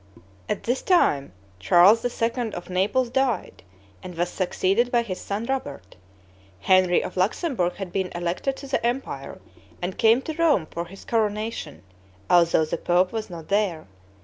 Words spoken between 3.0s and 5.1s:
died, and was succeeded by